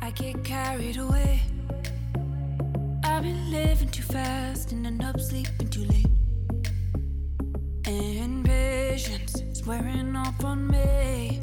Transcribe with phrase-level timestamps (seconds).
[0.00, 1.40] I get carried away.
[3.04, 6.06] I've been living too fast and end up sleeping too late.
[7.86, 11.40] And is wearing off on me.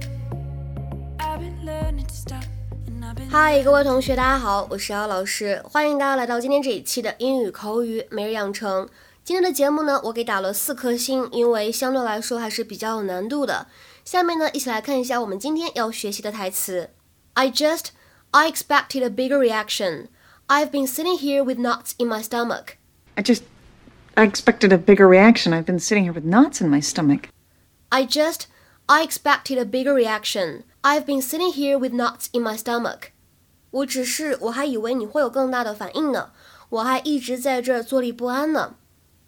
[1.19, 2.43] I've been learning to stop.
[2.97, 8.87] and I've been 嗨，各位同学，大家好，我是姚老师，欢迎大家来到今天这一期的英语口语每日养成。
[9.23, 13.67] 今天的节目呢，我给打了四颗星，因为相对来说还是比较有难度的。
[14.05, 16.91] 下面呢，一起来看一下我们今天要学习的台词。
[17.33, 17.87] I just,
[18.32, 20.08] I expected a bigger reaction.
[20.48, 22.78] I've been sitting here with knots in my stomach.
[23.16, 23.44] I just.
[24.14, 25.54] I expected a bigger reaction.
[25.54, 27.30] I've been sitting here with knots in my stomach.
[27.90, 28.46] I just,
[28.86, 30.64] I expected a bigger reaction.
[30.84, 33.12] I've been sitting here with knots in my stomach.
[33.70, 36.32] 我只是，我还以为你会有更大的反应呢，
[36.68, 38.74] 我还一直在这儿坐立不安呢。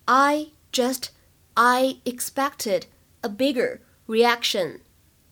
[0.05, 1.09] I just,
[1.55, 2.83] I expected
[3.23, 4.81] a bigger reaction.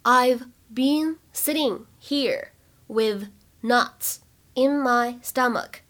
[0.02, 2.52] I've been sitting here
[2.86, 3.26] with
[3.61, 4.17] knots
[4.53, 5.81] in my stomach.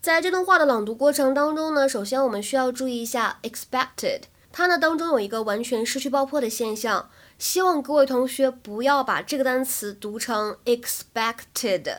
[0.00, 11.98] 在这段话的朗读过程当中呢，首先我们需要注意一下 expected，它呢当中有一个完全失去爆破的现象，希望各位同学不要把这个单词读成 expected，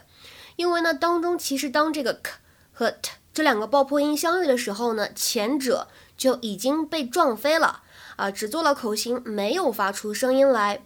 [0.56, 2.32] 因为呢当中其实当这个 k
[2.74, 7.84] 和 t 这两个爆破音相遇的时候呢，前者就已经被撞飞了
[8.16, 10.84] 啊，只做了口型，没有发出声音来。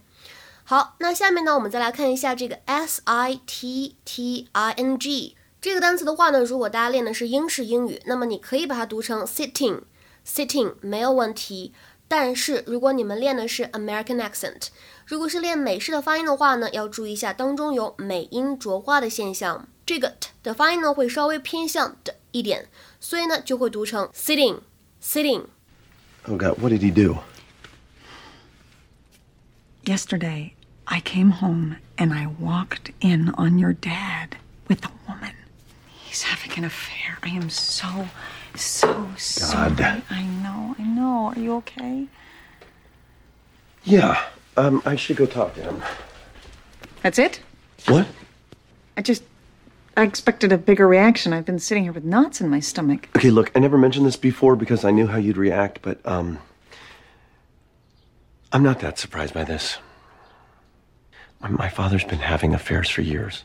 [0.68, 5.36] 好，那下面呢，我们再来看一下这个 s i t t i n g。
[5.60, 11.72] 这个单词的话呢，如果大家练的是英式英语，那么你可以把它读成 sitting，sitting 没有问题。
[12.08, 14.70] 但是如果你们练的是 American accent，
[15.06, 25.44] 如果是练美式的发音的话呢，要注意一下当中有美音浊化的现象，这个 t 的发音呢会稍微偏向的一点，所以呢就会读成 sitting，sitting。
[26.26, 27.18] Oh God, what did he do?
[29.84, 30.54] Yesterday,
[30.88, 34.36] I came home and I walked in on your dad
[34.68, 35.32] with a woman.
[36.04, 37.18] He's having an affair.
[37.22, 38.08] I am so,
[38.54, 39.74] so sorry.
[39.74, 40.02] God.
[40.10, 41.32] I know, I know.
[41.34, 42.06] Are you okay?
[43.84, 44.22] Yeah,
[44.56, 45.82] um, I should go talk to him.
[47.02, 47.40] That's it?
[47.86, 48.06] What?
[48.96, 49.22] I just.
[49.98, 51.32] I expected a bigger reaction.
[51.32, 53.08] I've been sitting here with knots in my stomach.
[53.16, 56.38] Okay, look, I never mentioned this before because I knew how you'd react, but, um,
[58.52, 59.78] I'm not that surprised by this.
[61.48, 63.42] My, father's been having affairs for years.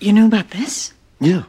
[0.00, 0.92] You knew about this?
[1.20, 1.44] Yeah.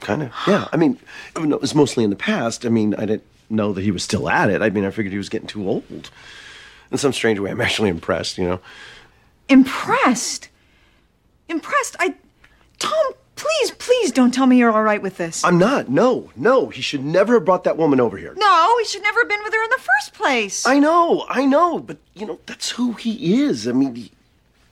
[0.00, 0.32] kind of.
[0.46, 0.68] Yeah.
[0.72, 0.98] I mean,
[1.36, 2.66] it was mostly in the past.
[2.66, 4.62] I mean, I didn't know that he was still at it.
[4.62, 6.10] I mean, I figured he was getting too old.
[6.90, 8.60] In some strange way, I'm actually impressed, you know?
[9.48, 10.48] Impressed.
[11.48, 11.96] Impressed.
[11.98, 12.14] I.
[12.78, 15.44] Tom, please, please don't tell me you're all right with this.
[15.44, 15.88] I'm not.
[15.88, 16.68] No, no.
[16.68, 18.34] He should never have brought that woman over here.
[18.36, 20.66] no, he should never have been with her in the first place.
[20.66, 23.66] I know, I know, but you know that's who he is.
[23.66, 24.10] I mean, he,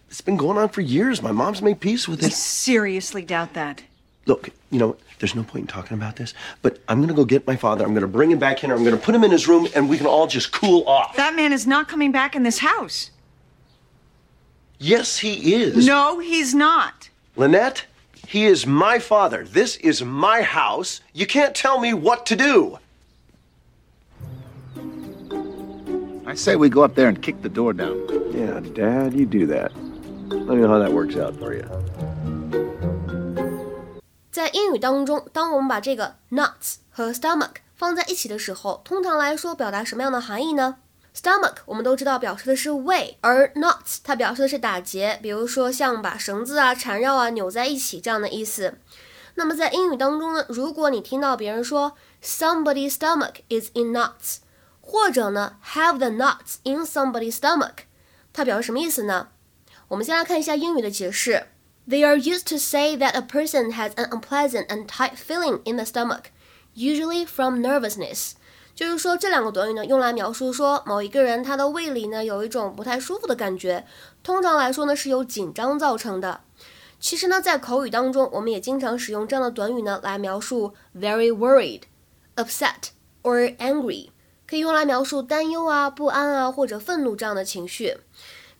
[0.08, 1.20] it's been going on for years.
[1.22, 2.26] My mom's made peace with it.
[2.26, 3.82] I seriously doubt that.
[4.26, 7.46] Look, you know, there's no point in talking about this, but I'm gonna go get
[7.46, 7.84] my father.
[7.84, 8.72] I'm gonna bring him back here.
[8.72, 11.16] I'm gonna put him in his room, and we can all just cool off.
[11.16, 13.10] That man is not coming back in this house.
[14.78, 15.86] yes, he is.
[15.86, 17.10] No, he's not.
[17.36, 17.84] Lynette,
[18.27, 19.45] he is my father.
[19.45, 21.01] This is my house.
[21.13, 22.79] You can't tell me what to do.
[26.25, 27.95] I say we go up there and kick the door down.
[28.33, 29.71] Yeah, Dad, you do that.
[30.29, 31.65] Let me know how that works out for you.
[34.31, 40.77] 在英语当中，当我们把这个 nuts 和 stomach 放在一起的时候，通常来说表达什么样的含义呢
[41.15, 48.77] ？stomach 我们都知道表示的是胃，而 nuts 它表示的是打结，比如说像把绳子啊缠绕啊扭在一起这样的意思。
[49.35, 54.37] 那么在英语当中呢，如果你听到别人说 somebody's stomach is in knots，
[54.81, 57.85] 或者呢 have the nuts in somebody's stomach，
[58.31, 59.29] 它表示什么意思呢？
[59.89, 61.47] 我们先来看一下英语的解释。
[61.87, 65.85] They are used to say that a person has an unpleasant and tight feeling in the
[65.85, 66.31] stomach,
[66.75, 68.31] usually from nervousness.
[68.74, 73.84] 就是说，这两个短语呢，用来描述说某一个人他的胃里呢有一种不太舒服的感觉，
[74.22, 76.40] 通常来说呢是由紧张造成的。
[76.98, 81.82] 其实呢，在口语当中，我们也经常使用这样的短语呢来描述 very worried,
[82.36, 82.90] upset
[83.22, 84.10] or angry，
[84.46, 87.98] 可以用来描述担忧啊、不安啊或者愤怒这样的情绪。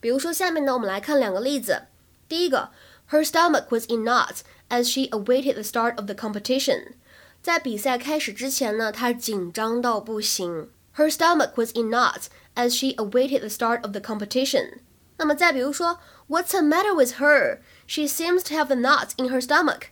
[0.00, 1.82] 比如说，下面呢，我们来看两个例子。
[2.28, 2.70] 第一个
[3.10, 6.94] ，Her stomach was in knots as she awaited the start of the competition。
[7.41, 10.69] 在比赛开始之前呢，她紧张到不行。
[10.95, 12.25] Her stomach was in knots
[12.55, 14.79] as she awaited the start of the competition。
[15.17, 17.59] 那么再比如说，What's the matter with her?
[17.85, 19.89] She seems to have the knots in her stomach。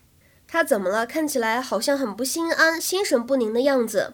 [0.47, 1.05] 她怎么了？
[1.05, 4.13] 看起来好像很不心安、心神不宁的样子。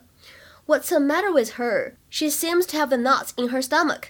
[0.68, 1.94] What's the matter with her?
[2.10, 4.10] She seems to have the knots in her stomach。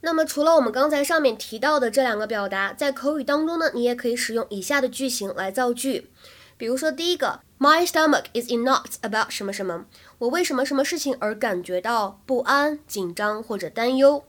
[0.00, 6.10] 那么除了我们刚才上面提到的这两个表达，在口语当中呢，你也可以使用以下的句型来造句。
[6.57, 9.85] 比如说第一个，My stomach is in knots about 什么什么，
[10.17, 14.25] 我为什么什么事情而感觉到不安、紧张或者担忧。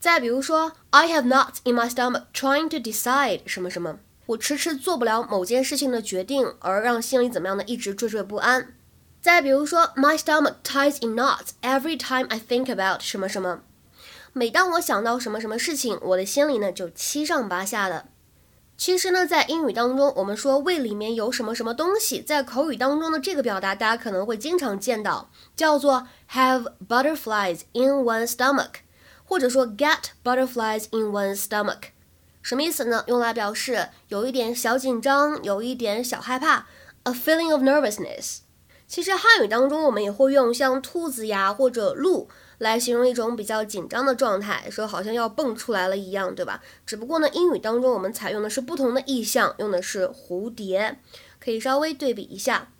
[0.00, 7.62] 再比如说，I have knots in my stomach trying to decide 什么什么，我迟迟做不了某件事情的决定，而让心里怎么样呢？
[7.64, 8.74] 一直惴惴不安。
[9.20, 13.60] 再比如说，My stomach ties in knots every time I think about 什么什么，
[14.32, 18.06] 每当我想到什么什么事情，我的心里呢就七上八下的。
[18.76, 28.82] 其实呢，在英语当中，我们说胃里面有什么什么东西，在口语当中的这个表达，大家可能会经常见到，叫做 have butterflies in one's stomach。
[29.24, 31.84] 或者说 get butterflies in one's stomach，
[32.42, 33.02] 什么意思呢？
[33.06, 36.66] 用来表示有一点小紧张，有一点小害怕
[37.04, 38.40] ，a feeling of nervousness。
[38.92, 42.28] 其实汉语当中我们也会用像兔子呀或者鹿
[42.58, 46.62] 来形容一种比较紧张的状态，说好像要蹦出来了一样，对吧？
[46.84, 50.98] 只不过呢，英语当中我们采用的是不同的意象，用的是蝴蝶，
[51.40, 52.70] 可以稍微对比一下。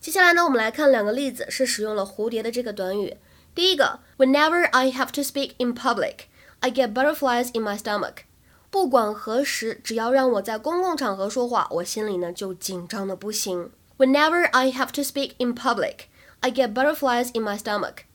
[0.00, 3.16] 接下来呢，我们来看两个例子，是使用了蝴蝶的这个短语。
[3.54, 6.22] 第一个，Whenever I have to speak in public,
[6.58, 8.24] I get butterflies in my stomach。
[8.70, 13.70] 不管何时，只要让我在公共场合说话，我心里呢就紧张的不行。
[13.97, 16.09] Whenever I have to speak in public,
[16.41, 18.05] I get butterflies in my stomach。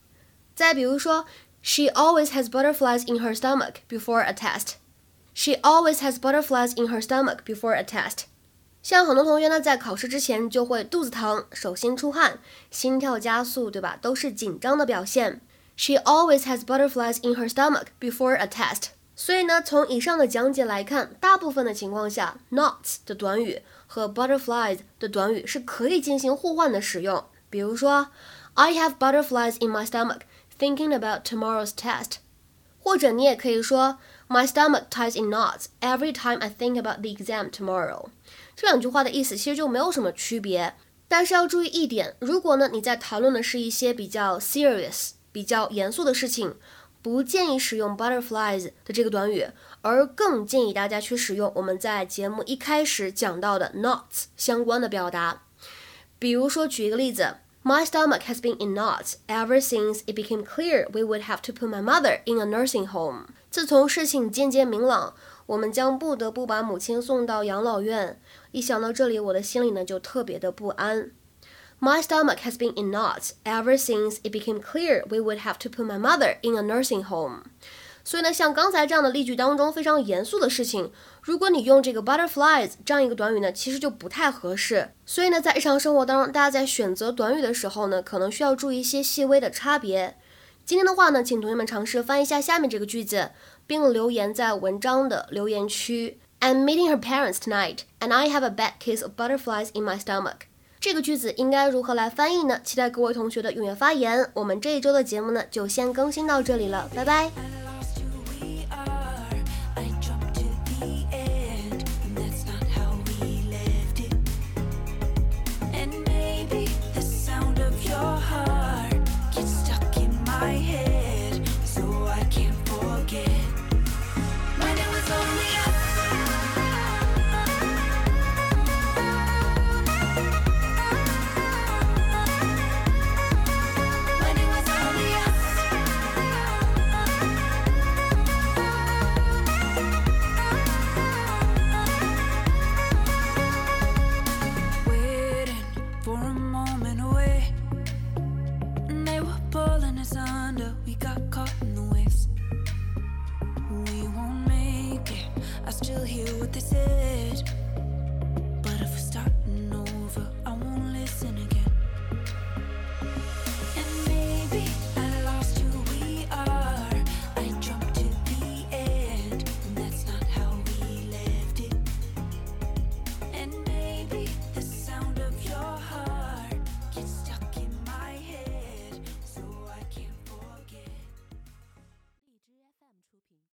[0.54, 1.24] 再比如说，
[1.62, 4.74] She always has butterflies in her stomach before a test.
[5.34, 8.24] She always has butterflies in her stomach before a test.
[8.82, 12.38] 像很多同学呢，在考试之前就会肚子疼、手心出汗、
[12.70, 13.98] 心跳加速，对吧？
[14.00, 15.40] 都是紧张的表现。
[15.76, 18.88] She always has butterflies in her stomach before a test。
[19.15, 27.23] 所以呢，从以上的讲解来看，大部分的情况下，knots 的短语和 butterflies 的短语是可以进行互换的使用。
[27.49, 28.07] 比如说
[28.55, 30.21] ，I have butterflies in my stomach
[30.59, 32.13] thinking about tomorrow's test。
[32.79, 38.07] 或者你也可以说，My stomach ties in knots every time I think about the exam tomorrow。
[38.55, 40.73] 这两句话的意思其实就没有什么区别，
[41.07, 46.55] 但是要注意一点，如果呢你在谈论的是一些比较 serious、比较严肃的事情，
[47.03, 49.45] 不建议使用 butterflies 的这个短语，
[49.81, 55.43] 而更建议大家去使用我们在节目一开始讲到的 knots 相关的表达。
[56.17, 61.67] 比如说，举一个例子，My stomach has been in knots ever since it became clear we would have to put
[61.67, 63.27] my mother in a nursing home。
[63.51, 65.13] 自从事情渐渐明朗。
[65.45, 68.17] 我们将不得不把母亲送到养老院。
[68.53, 71.11] 一想到这里，我的心里呢就特别的不安。
[71.79, 75.85] My stomach has been in knots ever since it became clear we would have to put
[75.85, 77.43] my mother in a nursing home。
[78.05, 80.91] 所以呢，像刚才这样的例句当中非常严肃的事情，
[81.21, 84.93] 如果你用这个 butterflies 这样一个短语呢，其实就不太合适。
[85.05, 90.17] 所以呢，在日常生活当中，大家在选择短语的时候呢，可能需要注意一些细微的差别。
[90.65, 93.31] 今天的话呢，请同学们尝试翻译一下下面这个句子。
[93.65, 96.19] 并留言在文章的留言区。
[96.39, 100.47] I'm meeting her parents tonight, and I have a bad case of butterflies in my stomach。
[100.83, 102.59] 这个句子应该如何来翻译呢？
[102.61, 104.29] 期待各位同学的踊跃发言。
[104.33, 107.31] 我们这一周的节目呢，就先更新到这里了，拜拜。